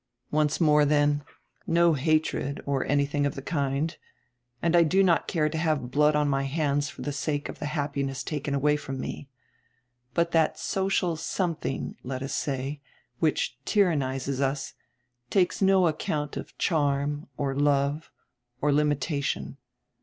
Once 0.31 0.59
more 0.59 0.83
then, 0.83 1.23
no 1.67 1.93
hatred 1.93 2.59
or 2.65 2.83
anything 2.87 3.23
of 3.27 3.35
the 3.35 3.41
kind, 3.43 3.97
and 4.59 4.75
I 4.75 4.81
do 4.81 5.03
not 5.03 5.27
care 5.27 5.47
to 5.47 5.57
have 5.59 5.91
blood 5.91 6.15
on 6.15 6.27
my 6.27 6.41
hands 6.41 6.89
for 6.89 7.03
the 7.03 7.11
sake 7.13 7.47
of 7.49 7.59
the 7.59 7.67
happiness 7.67 8.23
taken 8.23 8.55
away 8.55 8.77
from 8.77 8.99
me. 8.99 9.29
But 10.15 10.31
that 10.31 10.57
social 10.57 11.15
something, 11.17 11.97
let 12.03 12.23
us 12.23 12.33
say, 12.33 12.81
which 13.19 13.59
tyrannizes 13.63 14.39
us, 14.41 14.73
takes 15.29 15.61
no 15.61 15.85
account 15.85 16.35
of 16.35 16.57
charm, 16.57 17.27
or 17.37 17.53
love, 17.55 18.09
or 18.59 18.71
limitation. 18.73 19.57